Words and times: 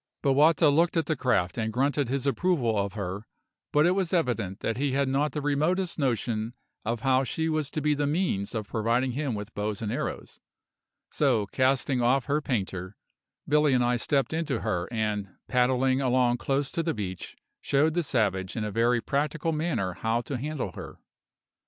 Bowata 0.23 0.69
looked 0.71 0.97
at 0.97 1.05
the 1.05 1.15
craft 1.15 1.59
and 1.59 1.71
grunted 1.71 2.09
his 2.09 2.25
approval 2.25 2.75
of 2.75 2.93
her; 2.93 3.27
but 3.71 3.85
it 3.85 3.91
was 3.91 4.11
evident 4.11 4.59
that 4.61 4.77
he 4.77 4.93
had 4.93 5.07
not 5.07 5.31
the 5.31 5.43
remotest 5.43 5.99
notion 5.99 6.55
of 6.83 7.01
how 7.01 7.23
she 7.23 7.47
was 7.47 7.69
to 7.69 7.81
be 7.81 7.93
the 7.93 8.07
means 8.07 8.55
of 8.55 8.67
providing 8.67 9.11
him 9.11 9.35
with 9.35 9.53
bows 9.53 9.79
and 9.79 9.91
arrows; 9.91 10.39
so, 11.11 11.45
casting 11.45 12.01
off 12.01 12.25
her 12.25 12.41
painter, 12.41 12.95
Billy 13.47 13.73
and 13.73 13.85
I 13.85 13.97
stepped 13.97 14.33
into 14.33 14.61
her 14.61 14.87
and, 14.91 15.35
paddling 15.47 16.01
along 16.01 16.37
close 16.39 16.71
to 16.71 16.81
the 16.81 16.95
beach, 16.95 17.37
showed 17.61 17.93
the 17.93 18.01
savage 18.01 18.55
in 18.55 18.63
a 18.63 18.71
very 18.71 19.01
practical 19.01 19.51
manner 19.51 19.93
how 19.93 20.21
to 20.21 20.37
handle 20.39 20.71
her. 20.71 20.97